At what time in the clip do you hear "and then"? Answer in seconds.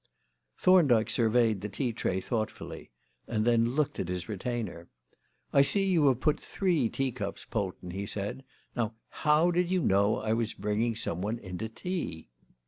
3.27-3.75